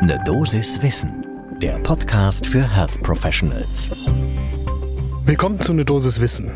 Ne 0.00 0.22
Dosis 0.24 0.80
Wissen, 0.80 1.26
der 1.60 1.76
Podcast 1.80 2.46
für 2.46 2.62
Health 2.62 3.02
Professionals. 3.02 3.90
Willkommen 5.24 5.60
zu 5.60 5.74
Ne 5.74 5.84
Dosis 5.84 6.20
Wissen. 6.20 6.52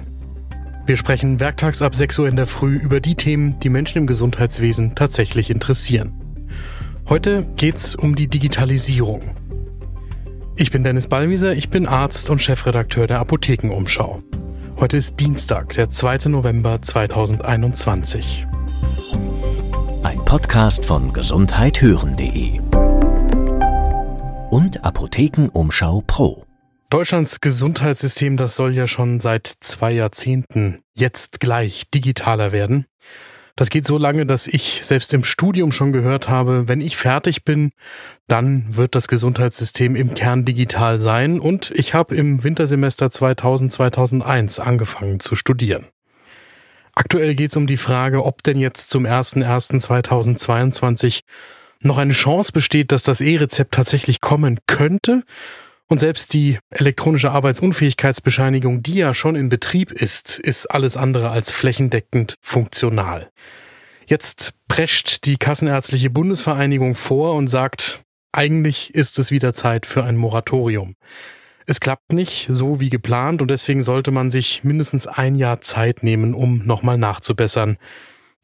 Wir 0.87 0.97
sprechen 0.97 1.41
werktags 1.41 1.83
ab 1.83 1.93
6 1.93 2.21
Uhr 2.21 2.29
in 2.29 2.37
der 2.37 2.47
Früh 2.47 2.77
über 2.77 3.01
die 3.01 3.17
Themen, 3.17 3.59
die 3.59 3.69
Menschen 3.69 3.99
im 3.99 4.07
Gesundheitswesen 4.07 4.95
tatsächlich 4.95 5.51
interessieren. 5.51 6.13
Heute 7.09 7.45
geht's 7.57 7.97
um 7.97 8.15
die 8.15 8.29
Digitalisierung. 8.29 9.35
Ich 10.55 10.71
bin 10.71 10.85
Dennis 10.85 11.09
Ballwieser, 11.09 11.53
ich 11.53 11.69
bin 11.69 11.87
Arzt 11.87 12.31
und 12.31 12.41
Chefredakteur 12.41 13.09
der 13.09 13.19
Apothekenumschau. 13.19 14.23
Heute 14.79 14.97
ist 14.97 15.19
Dienstag, 15.19 15.73
der 15.75 15.91
2. 15.91 16.29
November 16.29 16.81
2021. 16.81 18.47
Ein 20.05 20.25
Podcast 20.25 20.85
von 20.85 21.13
gesundheithören.de 21.13 22.62
und 24.53 24.85
Apothekenumschau 24.85 26.05
Pro. 26.07 26.45
Deutschlands 26.91 27.41
Gesundheitssystem, 27.41 28.37
das 28.37 28.55
soll 28.55 28.75
ja 28.75 28.87
schon 28.87 29.19
seit 29.19 29.47
zwei 29.47 29.93
Jahrzehnten 29.93 30.83
jetzt 30.95 31.41
gleich 31.41 31.91
digitaler 31.91 32.53
werden. 32.53 32.85
Das 33.57 33.71
geht 33.71 33.87
so 33.87 33.97
lange, 33.97 34.27
dass 34.27 34.47
ich 34.47 34.81
selbst 34.83 35.15
im 35.15 35.25
Studium 35.25 35.73
schon 35.73 35.95
gehört 35.95 36.29
habe, 36.29 36.69
wenn 36.69 36.83
ich 36.83 36.99
fertig 36.99 37.45
bin, 37.45 37.71
dann 38.29 38.77
wird 38.77 38.95
das 38.95 39.09
Gesundheitssystem 39.09 39.97
im 39.97 40.13
Kern 40.13 40.45
digital 40.45 41.01
sein 41.01 41.41
und 41.41 41.73
ich 41.75 41.95
habe 41.95 42.15
im 42.15 42.45
Wintersemester 42.45 43.07
2000-2001 43.07 44.61
angefangen 44.61 45.19
zu 45.19 45.35
studieren. 45.35 45.87
Aktuell 46.95 47.35
geht 47.35 47.53
es 47.53 47.57
um 47.57 47.67
die 47.67 47.79
Frage, 47.79 48.23
ob 48.23 48.43
denn 48.43 48.59
jetzt 48.59 48.91
zum 48.91 49.07
01.01.2022 49.07 51.23
noch 51.85 51.99
eine 51.99 52.13
Chance 52.13 52.53
besteht, 52.53 52.93
dass 52.93 53.03
das 53.03 53.21
E-Rezept 53.21 53.75
tatsächlich 53.75 54.21
kommen 54.21 54.59
könnte. 54.67 55.23
Und 55.89 55.99
selbst 55.99 56.33
die 56.33 56.59
elektronische 56.71 57.33
Arbeitsunfähigkeitsbescheinigung, 57.33 58.83
die 58.83 58.95
ja 58.95 59.13
schon 59.13 59.37
in 59.37 59.49
Betrieb 59.49 59.93
ist, 59.93 60.39
ist 60.39 60.67
alles 60.67 60.97
andere 60.97 61.31
als 61.31 61.51
flächendeckend 61.51 62.37
funktional. 62.41 63.31
Jetzt 64.07 64.55
prescht 64.69 65.27
die 65.27 65.37
Kassenärztliche 65.37 66.11
Bundesvereinigung 66.11 66.95
vor 66.95 67.35
und 67.35 67.49
sagt, 67.49 68.01
eigentlich 68.33 68.95
ist 68.95 69.19
es 69.19 69.31
wieder 69.31 69.53
Zeit 69.53 69.85
für 69.85 70.05
ein 70.05 70.17
Moratorium. 70.17 70.97
Es 71.67 71.79
klappt 71.79 72.13
nicht 72.13 72.49
so 72.51 72.81
wie 72.81 72.89
geplant 72.89 73.41
und 73.43 73.51
deswegen 73.51 73.83
sollte 73.83 74.11
man 74.11 74.31
sich 74.31 74.65
mindestens 74.65 75.07
ein 75.07 75.37
Jahr 75.37 75.61
Zeit 75.61 76.03
nehmen, 76.03 76.35
um 76.35 76.63
nochmal 76.65 76.99
nachzubessern. 76.99 77.77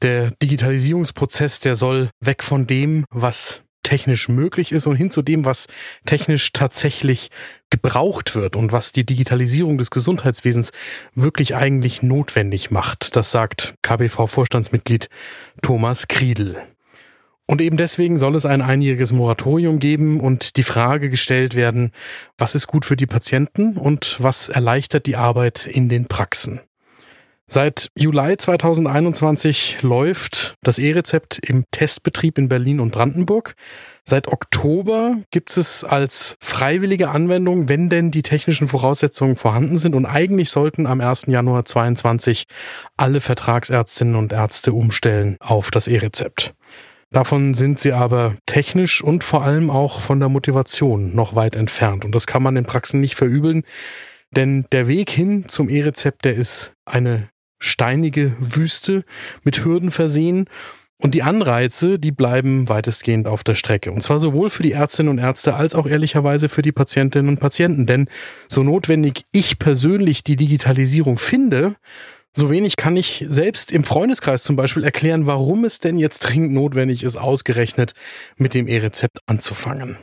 Der 0.02 0.30
Digitalisierungsprozess, 0.42 1.60
der 1.60 1.74
soll 1.74 2.10
weg 2.20 2.44
von 2.44 2.66
dem, 2.66 3.04
was 3.10 3.62
technisch 3.82 4.28
möglich 4.28 4.70
ist 4.70 4.86
und 4.86 4.96
hin 4.96 5.10
zu 5.10 5.22
dem, 5.22 5.44
was 5.44 5.66
technisch 6.04 6.52
tatsächlich 6.52 7.30
gebraucht 7.70 8.34
wird 8.34 8.54
und 8.54 8.70
was 8.70 8.92
die 8.92 9.06
Digitalisierung 9.06 9.78
des 9.78 9.90
Gesundheitswesens 9.90 10.72
wirklich 11.14 11.56
eigentlich 11.56 12.02
notwendig 12.02 12.70
macht. 12.70 13.16
Das 13.16 13.30
sagt 13.30 13.74
KBV-Vorstandsmitglied 13.82 15.08
Thomas 15.62 16.06
Kriedel. 16.06 16.56
Und 17.46 17.62
eben 17.62 17.78
deswegen 17.78 18.18
soll 18.18 18.36
es 18.36 18.44
ein 18.44 18.60
einjähriges 18.60 19.10
Moratorium 19.10 19.78
geben 19.78 20.20
und 20.20 20.58
die 20.58 20.64
Frage 20.64 21.08
gestellt 21.08 21.54
werden, 21.54 21.92
was 22.36 22.54
ist 22.54 22.66
gut 22.66 22.84
für 22.84 22.96
die 22.96 23.06
Patienten 23.06 23.78
und 23.78 24.16
was 24.22 24.50
erleichtert 24.50 25.06
die 25.06 25.16
Arbeit 25.16 25.64
in 25.64 25.88
den 25.88 26.08
Praxen. 26.08 26.60
Seit 27.50 27.88
Juli 27.96 28.36
2021 28.36 29.80
läuft 29.80 30.56
das 30.62 30.78
E-Rezept 30.78 31.38
im 31.38 31.64
Testbetrieb 31.70 32.36
in 32.36 32.50
Berlin 32.50 32.78
und 32.78 32.90
Brandenburg. 32.90 33.54
Seit 34.04 34.28
Oktober 34.28 35.16
gibt 35.30 35.56
es 35.56 35.82
als 35.82 36.36
freiwillige 36.42 37.08
Anwendung, 37.08 37.70
wenn 37.70 37.88
denn 37.88 38.10
die 38.10 38.20
technischen 38.20 38.68
Voraussetzungen 38.68 39.34
vorhanden 39.34 39.78
sind. 39.78 39.94
Und 39.94 40.04
eigentlich 40.04 40.50
sollten 40.50 40.86
am 40.86 41.00
1. 41.00 41.24
Januar 41.28 41.64
2022 41.64 42.44
alle 42.98 43.20
Vertragsärztinnen 43.20 44.14
und 44.14 44.34
Ärzte 44.34 44.74
umstellen 44.74 45.38
auf 45.40 45.70
das 45.70 45.88
E-Rezept. 45.88 46.52
Davon 47.10 47.54
sind 47.54 47.80
sie 47.80 47.94
aber 47.94 48.36
technisch 48.44 49.02
und 49.02 49.24
vor 49.24 49.42
allem 49.42 49.70
auch 49.70 50.02
von 50.02 50.20
der 50.20 50.28
Motivation 50.28 51.14
noch 51.14 51.34
weit 51.34 51.56
entfernt. 51.56 52.04
Und 52.04 52.14
das 52.14 52.26
kann 52.26 52.42
man 52.42 52.58
in 52.58 52.66
Praxen 52.66 53.00
nicht 53.00 53.14
verübeln, 53.14 53.62
denn 54.32 54.66
der 54.72 54.86
Weg 54.86 55.08
hin 55.08 55.48
zum 55.48 55.70
E-Rezept, 55.70 56.26
der 56.26 56.34
ist 56.34 56.74
eine 56.84 57.30
steinige 57.58 58.34
Wüste 58.38 59.04
mit 59.44 59.64
Hürden 59.64 59.90
versehen. 59.90 60.48
Und 61.00 61.14
die 61.14 61.22
Anreize, 61.22 61.98
die 61.98 62.10
bleiben 62.10 62.68
weitestgehend 62.68 63.28
auf 63.28 63.44
der 63.44 63.54
Strecke. 63.54 63.92
Und 63.92 64.02
zwar 64.02 64.18
sowohl 64.18 64.50
für 64.50 64.64
die 64.64 64.72
Ärztinnen 64.72 65.10
und 65.10 65.18
Ärzte 65.18 65.54
als 65.54 65.76
auch 65.76 65.86
ehrlicherweise 65.86 66.48
für 66.48 66.62
die 66.62 66.72
Patientinnen 66.72 67.28
und 67.28 67.38
Patienten. 67.38 67.86
Denn 67.86 68.08
so 68.48 68.64
notwendig 68.64 69.24
ich 69.30 69.60
persönlich 69.60 70.24
die 70.24 70.34
Digitalisierung 70.34 71.18
finde, 71.18 71.76
so 72.36 72.50
wenig 72.50 72.76
kann 72.76 72.96
ich 72.96 73.24
selbst 73.28 73.72
im 73.72 73.84
Freundeskreis 73.84 74.42
zum 74.42 74.56
Beispiel 74.56 74.84
erklären, 74.84 75.26
warum 75.26 75.64
es 75.64 75.78
denn 75.78 75.98
jetzt 75.98 76.20
dringend 76.20 76.52
notwendig 76.52 77.02
ist, 77.02 77.16
ausgerechnet 77.16 77.94
mit 78.36 78.54
dem 78.54 78.68
E-Rezept 78.68 79.18
anzufangen. 79.26 79.98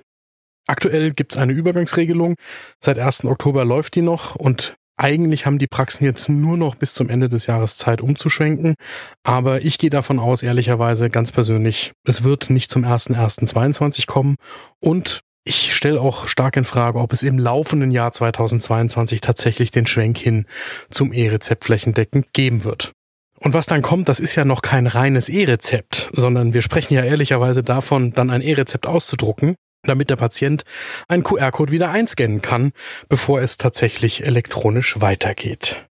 Aktuell 0.67 1.13
gibt 1.13 1.33
es 1.33 1.37
eine 1.37 1.53
Übergangsregelung. 1.53 2.35
Seit 2.83 2.99
1. 2.99 3.25
Oktober 3.25 3.65
läuft 3.65 3.95
die 3.95 4.01
noch 4.01 4.35
und 4.35 4.75
eigentlich 4.97 5.45
haben 5.45 5.59
die 5.59 5.67
Praxen 5.67 6.05
jetzt 6.05 6.29
nur 6.29 6.57
noch 6.57 6.75
bis 6.75 6.93
zum 6.93 7.09
Ende 7.09 7.29
des 7.29 7.47
Jahres 7.47 7.77
Zeit 7.77 8.01
umzuschwenken, 8.01 8.75
aber 9.23 9.61
ich 9.61 9.77
gehe 9.77 9.89
davon 9.89 10.19
aus, 10.19 10.43
ehrlicherweise 10.43 11.09
ganz 11.09 11.31
persönlich, 11.31 11.91
es 12.05 12.23
wird 12.23 12.49
nicht 12.49 12.71
zum 12.71 12.85
1.1.22 12.85 14.07
kommen. 14.07 14.35
Und 14.79 15.19
ich 15.43 15.75
stelle 15.75 16.01
auch 16.01 16.27
stark 16.27 16.57
in 16.57 16.65
Frage, 16.65 16.99
ob 16.99 17.13
es 17.13 17.23
im 17.23 17.37
laufenden 17.37 17.91
Jahr 17.91 18.11
2022 18.11 19.21
tatsächlich 19.21 19.69
den 19.69 19.85
Schwenk 19.85 20.17
hin 20.17 20.45
zum 20.89 21.13
E-Rezept 21.13 21.65
flächendeckend 21.65 22.33
geben 22.33 22.63
wird. 22.63 22.93
Und 23.39 23.53
was 23.53 23.65
dann 23.65 23.81
kommt, 23.81 24.09
das 24.09 24.19
ist 24.19 24.35
ja 24.35 24.45
noch 24.45 24.61
kein 24.61 24.87
reines 24.87 25.29
E-Rezept, 25.29 26.09
sondern 26.13 26.53
wir 26.53 26.61
sprechen 26.61 26.95
ja 26.95 27.03
ehrlicherweise 27.03 27.61
davon, 27.61 28.11
dann 28.11 28.29
ein 28.31 28.41
E-Rezept 28.41 28.87
auszudrucken 28.87 29.55
damit 29.87 30.09
der 30.09 30.17
Patient 30.17 30.63
einen 31.07 31.23
QR-Code 31.23 31.71
wieder 31.71 31.89
einscannen 31.89 32.41
kann, 32.41 32.71
bevor 33.09 33.41
es 33.41 33.57
tatsächlich 33.57 34.25
elektronisch 34.25 34.99
weitergeht. 35.01 35.85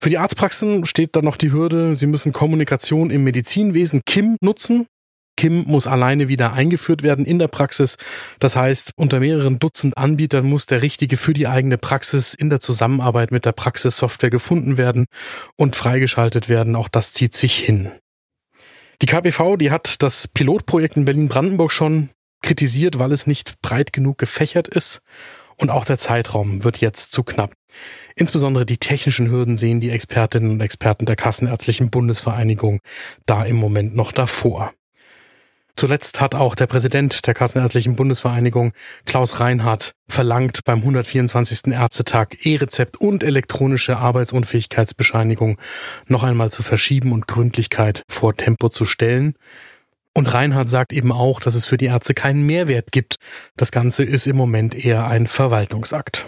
Für 0.00 0.10
die 0.10 0.18
Arztpraxen 0.18 0.86
steht 0.86 1.16
dann 1.16 1.24
noch 1.24 1.36
die 1.36 1.52
Hürde, 1.52 1.96
sie 1.96 2.06
müssen 2.06 2.32
Kommunikation 2.32 3.10
im 3.10 3.24
Medizinwesen 3.24 4.02
KIM 4.06 4.36
nutzen. 4.40 4.86
KIM 5.36 5.64
muss 5.66 5.86
alleine 5.86 6.28
wieder 6.28 6.52
eingeführt 6.52 7.02
werden 7.02 7.24
in 7.24 7.38
der 7.38 7.48
Praxis. 7.48 7.96
Das 8.38 8.54
heißt, 8.54 8.92
unter 8.96 9.20
mehreren 9.20 9.58
Dutzend 9.58 9.96
Anbietern 9.96 10.46
muss 10.46 10.66
der 10.66 10.82
richtige 10.82 11.16
für 11.16 11.32
die 11.32 11.48
eigene 11.48 11.78
Praxis 11.78 12.34
in 12.34 12.50
der 12.50 12.60
Zusammenarbeit 12.60 13.32
mit 13.32 13.44
der 13.44 13.52
Praxissoftware 13.52 14.30
gefunden 14.30 14.78
werden 14.78 15.06
und 15.56 15.74
freigeschaltet 15.74 16.48
werden. 16.48 16.76
Auch 16.76 16.88
das 16.88 17.12
zieht 17.12 17.34
sich 17.34 17.56
hin. 17.56 17.90
Die 19.00 19.06
KPV, 19.06 19.56
die 19.56 19.70
hat 19.70 20.02
das 20.02 20.26
Pilotprojekt 20.26 20.96
in 20.96 21.04
Berlin-Brandenburg 21.04 21.70
schon 21.70 22.10
kritisiert, 22.42 22.98
weil 22.98 23.12
es 23.12 23.26
nicht 23.26 23.60
breit 23.62 23.92
genug 23.92 24.18
gefächert 24.18 24.68
ist. 24.68 25.02
Und 25.56 25.70
auch 25.70 25.84
der 25.84 25.98
Zeitraum 25.98 26.62
wird 26.62 26.78
jetzt 26.78 27.12
zu 27.12 27.24
knapp. 27.24 27.52
Insbesondere 28.14 28.64
die 28.64 28.78
technischen 28.78 29.30
Hürden 29.30 29.56
sehen 29.56 29.80
die 29.80 29.90
Expertinnen 29.90 30.50
und 30.50 30.60
Experten 30.60 31.06
der 31.06 31.16
Kassenärztlichen 31.16 31.90
Bundesvereinigung 31.90 32.80
da 33.26 33.44
im 33.44 33.56
Moment 33.56 33.94
noch 33.94 34.12
davor. 34.12 34.72
Zuletzt 35.78 36.20
hat 36.20 36.34
auch 36.34 36.56
der 36.56 36.66
Präsident 36.66 37.24
der 37.28 37.34
Kassenärztlichen 37.34 37.94
Bundesvereinigung, 37.94 38.72
Klaus 39.04 39.38
Reinhardt, 39.38 39.92
verlangt, 40.08 40.64
beim 40.64 40.78
124. 40.78 41.72
Ärztetag 41.72 42.44
E-Rezept 42.44 42.96
und 42.96 43.22
elektronische 43.22 43.96
Arbeitsunfähigkeitsbescheinigung 43.96 45.56
noch 46.08 46.24
einmal 46.24 46.50
zu 46.50 46.64
verschieben 46.64 47.12
und 47.12 47.28
Gründlichkeit 47.28 48.02
vor 48.08 48.34
Tempo 48.34 48.70
zu 48.70 48.86
stellen. 48.86 49.34
Und 50.18 50.34
Reinhard 50.34 50.68
sagt 50.68 50.92
eben 50.92 51.12
auch, 51.12 51.38
dass 51.38 51.54
es 51.54 51.64
für 51.64 51.76
die 51.76 51.84
Ärzte 51.84 52.12
keinen 52.12 52.44
Mehrwert 52.44 52.90
gibt. 52.90 53.18
Das 53.56 53.70
Ganze 53.70 54.02
ist 54.02 54.26
im 54.26 54.34
Moment 54.34 54.74
eher 54.74 55.06
ein 55.06 55.28
Verwaltungsakt. 55.28 56.26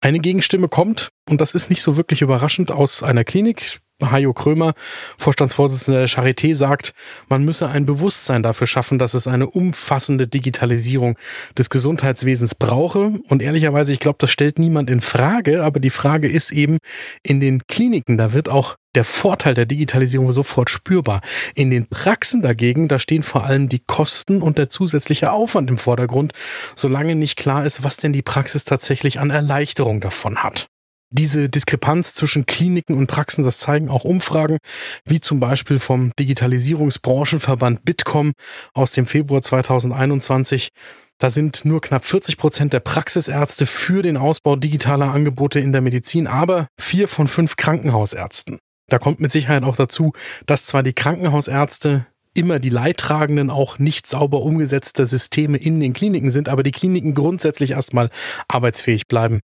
Eine 0.00 0.18
Gegenstimme 0.18 0.68
kommt, 0.68 1.10
und 1.28 1.42
das 1.42 1.52
ist 1.52 1.68
nicht 1.68 1.82
so 1.82 1.98
wirklich 1.98 2.22
überraschend, 2.22 2.70
aus 2.70 3.02
einer 3.02 3.24
Klinik. 3.24 3.80
Hajo 4.02 4.32
Krömer, 4.32 4.72
Vorstandsvorsitzender 5.18 6.00
der 6.00 6.08
Charité, 6.08 6.54
sagt, 6.54 6.94
man 7.28 7.44
müsse 7.44 7.68
ein 7.68 7.84
Bewusstsein 7.84 8.42
dafür 8.42 8.66
schaffen, 8.66 8.98
dass 8.98 9.12
es 9.12 9.26
eine 9.26 9.46
umfassende 9.46 10.26
Digitalisierung 10.26 11.18
des 11.58 11.68
Gesundheitswesens 11.68 12.54
brauche. 12.54 13.12
Und 13.28 13.42
ehrlicherweise, 13.42 13.92
ich 13.92 14.00
glaube, 14.00 14.16
das 14.18 14.30
stellt 14.30 14.58
niemand 14.58 14.88
in 14.88 15.02
Frage, 15.02 15.62
aber 15.62 15.80
die 15.80 15.90
Frage 15.90 16.30
ist 16.30 16.50
eben, 16.50 16.78
in 17.22 17.40
den 17.40 17.66
Kliniken, 17.66 18.16
da 18.16 18.32
wird 18.32 18.48
auch 18.48 18.76
der 18.94 19.04
Vorteil 19.04 19.54
der 19.54 19.66
Digitalisierung 19.66 20.32
sofort 20.32 20.70
spürbar. 20.70 21.20
In 21.54 21.70
den 21.70 21.86
Praxen 21.86 22.42
dagegen, 22.42 22.88
da 22.88 22.98
stehen 22.98 23.22
vor 23.22 23.44
allem 23.44 23.68
die 23.68 23.80
Kosten 23.80 24.42
und 24.42 24.58
der 24.58 24.68
zusätzliche 24.68 25.32
Aufwand 25.32 25.70
im 25.70 25.78
Vordergrund, 25.78 26.32
solange 26.74 27.14
nicht 27.14 27.36
klar 27.36 27.64
ist, 27.64 27.82
was 27.82 27.96
denn 27.96 28.12
die 28.12 28.22
Praxis 28.22 28.64
tatsächlich 28.64 29.18
an 29.18 29.30
Erleichterung 29.30 30.00
davon 30.00 30.42
hat. 30.42 30.66
Diese 31.14 31.50
Diskrepanz 31.50 32.14
zwischen 32.14 32.46
Kliniken 32.46 32.96
und 32.96 33.06
Praxen, 33.06 33.44
das 33.44 33.58
zeigen 33.58 33.90
auch 33.90 34.04
Umfragen, 34.04 34.56
wie 35.04 35.20
zum 35.20 35.40
Beispiel 35.40 35.78
vom 35.78 36.10
Digitalisierungsbranchenverband 36.18 37.84
Bitkom 37.84 38.32
aus 38.72 38.92
dem 38.92 39.04
Februar 39.04 39.42
2021. 39.42 40.70
Da 41.18 41.28
sind 41.28 41.66
nur 41.66 41.82
knapp 41.82 42.06
40 42.06 42.38
Prozent 42.38 42.72
der 42.72 42.80
Praxisärzte 42.80 43.66
für 43.66 44.00
den 44.00 44.16
Ausbau 44.16 44.56
digitaler 44.56 45.12
Angebote 45.12 45.60
in 45.60 45.72
der 45.72 45.82
Medizin, 45.82 46.26
aber 46.26 46.66
vier 46.80 47.08
von 47.08 47.28
fünf 47.28 47.56
Krankenhausärzten. 47.56 48.58
Da 48.92 48.98
kommt 48.98 49.20
mit 49.20 49.32
Sicherheit 49.32 49.64
auch 49.64 49.76
dazu, 49.76 50.12
dass 50.46 50.64
zwar 50.64 50.82
die 50.82 50.92
Krankenhausärzte 50.92 52.06
immer 52.34 52.58
die 52.58 52.70
Leidtragenden 52.70 53.50
auch 53.50 53.78
nicht 53.78 54.06
sauber 54.06 54.42
umgesetzte 54.42 55.04
Systeme 55.04 55.58
in 55.58 55.80
den 55.80 55.92
Kliniken 55.92 56.30
sind, 56.30 56.48
aber 56.48 56.62
die 56.62 56.70
Kliniken 56.70 57.14
grundsätzlich 57.14 57.72
erstmal 57.72 58.08
arbeitsfähig 58.48 59.06
bleiben 59.06 59.40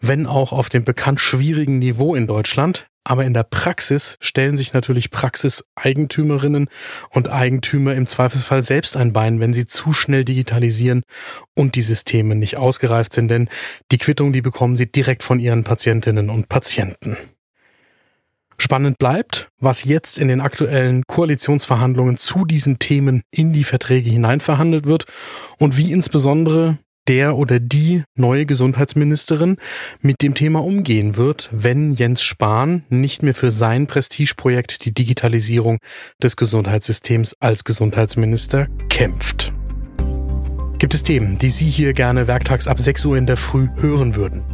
wenn 0.00 0.26
auch 0.26 0.52
auf 0.52 0.68
dem 0.68 0.84
bekannt 0.84 1.20
schwierigen 1.20 1.78
Niveau 1.78 2.14
in 2.14 2.26
Deutschland. 2.26 2.88
Aber 3.04 3.24
in 3.24 3.34
der 3.34 3.44
Praxis 3.44 4.16
stellen 4.20 4.56
sich 4.56 4.72
natürlich 4.72 5.12
Praxiseigentümerinnen 5.12 6.68
und 7.10 7.30
Eigentümer 7.30 7.94
im 7.94 8.08
Zweifelsfall 8.08 8.62
selbst 8.62 8.96
ein 8.96 9.12
Bein, 9.12 9.38
wenn 9.38 9.52
sie 9.52 9.64
zu 9.64 9.92
schnell 9.92 10.24
digitalisieren 10.24 11.02
und 11.54 11.76
die 11.76 11.82
Systeme 11.82 12.34
nicht 12.34 12.56
ausgereift 12.56 13.12
sind, 13.12 13.28
denn 13.28 13.48
die 13.92 13.98
Quittung, 13.98 14.32
die 14.32 14.42
bekommen 14.42 14.76
sie 14.76 14.90
direkt 14.90 15.22
von 15.22 15.38
ihren 15.38 15.62
Patientinnen 15.62 16.30
und 16.30 16.48
Patienten. 16.48 17.16
Spannend 18.58 18.98
bleibt, 18.98 19.48
was 19.60 19.84
jetzt 19.84 20.18
in 20.18 20.28
den 20.28 20.40
aktuellen 20.40 21.02
Koalitionsverhandlungen 21.06 22.16
zu 22.16 22.44
diesen 22.44 22.78
Themen 22.78 23.22
in 23.30 23.52
die 23.52 23.64
Verträge 23.64 24.10
hinein 24.10 24.40
verhandelt 24.40 24.86
wird 24.86 25.04
und 25.58 25.76
wie 25.76 25.92
insbesondere 25.92 26.78
der 27.08 27.36
oder 27.36 27.60
die 27.60 28.02
neue 28.16 28.46
Gesundheitsministerin 28.46 29.56
mit 30.00 30.22
dem 30.22 30.34
Thema 30.34 30.62
umgehen 30.62 31.16
wird, 31.16 31.48
wenn 31.52 31.92
Jens 31.92 32.22
Spahn 32.22 32.84
nicht 32.88 33.22
mehr 33.22 33.34
für 33.34 33.50
sein 33.50 33.86
Prestigeprojekt 33.86 34.84
die 34.84 34.92
Digitalisierung 34.92 35.78
des 36.22 36.36
Gesundheitssystems 36.36 37.36
als 37.40 37.64
Gesundheitsminister 37.64 38.66
kämpft. 38.88 39.55
Gibt 40.78 40.92
es 40.92 41.02
Themen, 41.02 41.38
die 41.38 41.48
Sie 41.48 41.70
hier 41.70 41.94
gerne 41.94 42.26
werktags 42.26 42.68
ab 42.68 42.78
6 42.78 43.06
Uhr 43.06 43.16
in 43.16 43.26
der 43.26 43.38
Früh 43.38 43.68
hören 43.76 44.14
würden? 44.14 44.44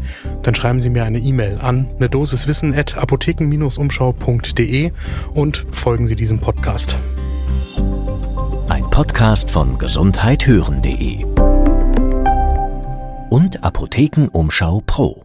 Dann 0.42 0.54
schreiben 0.54 0.80
Sie 0.80 0.88
mir 0.88 1.02
eine 1.04 1.18
E-Mail 1.18 1.58
an 1.58 1.88
eine 1.96 2.08
Dosis 2.08 2.46
Wissen 2.46 2.74
at 2.74 2.96
apotheken-umschau.de 2.96 4.92
und 5.34 5.66
folgen 5.72 6.06
Sie 6.06 6.14
diesem 6.14 6.38
Podcast. 6.38 6.96
Ein 8.68 8.88
Podcast 8.90 9.50
von 9.50 9.78
gesundheithören.de 9.78 11.24
und 13.30 13.64
Apothekenumschau 13.64 14.82
Pro. 14.86 15.24